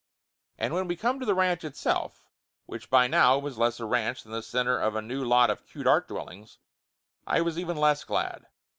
And 0.57 0.73
when 0.73 0.87
we 0.87 0.95
come 0.95 1.19
to 1.19 1.27
the 1.27 1.35
ranch 1.35 1.63
itself, 1.63 2.27
which 2.65 2.89
by 2.89 3.05
now 3.05 3.37
it 3.37 3.43
was 3.43 3.59
less 3.59 3.79
a 3.79 3.85
ranch 3.85 4.23
than 4.23 4.31
the 4.31 4.41
center 4.41 4.79
of 4.79 4.95
a 4.95 5.01
new 5.03 5.23
lot 5.23 5.51
of 5.51 5.63
cute 5.67 5.85
art 5.85 6.07
dwellings, 6.07 6.57
I 7.27 7.41
was 7.41 7.59
even 7.59 7.77
less 7.77 8.03
glad. 8.03 8.47